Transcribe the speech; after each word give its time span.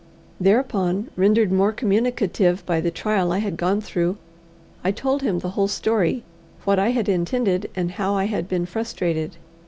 Thereupon, 0.39 1.11
rendered 1.15 1.51
more 1.51 1.71
communicative 1.71 2.65
by 2.65 2.81
the 2.81 2.89
trial 2.89 3.31
I 3.31 3.37
had 3.37 3.55
gone 3.55 3.81
through, 3.81 4.17
I 4.83 4.89
told 4.89 5.21
him 5.21 5.37
the 5.37 5.51
whole 5.51 5.67
story, 5.67 6.23
what 6.65 6.79
I 6.79 6.89
had 6.89 7.07
intended 7.07 7.69
and 7.75 7.91
how 7.91 8.15
I 8.15 8.25
had 8.25 8.49
been 8.49 8.65
frustrated. 8.65 9.37